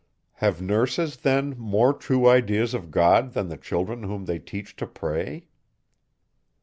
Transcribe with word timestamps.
Have 0.37 0.63
nurses 0.63 1.17
then 1.17 1.53
more 1.59 1.93
true 1.93 2.27
ideas 2.27 2.73
of 2.73 2.89
God 2.89 3.33
than 3.33 3.49
the 3.49 3.55
children 3.55 4.01
whom 4.01 4.25
they 4.25 4.39
teach 4.39 4.75
to 4.77 4.87
pray? 4.87 5.45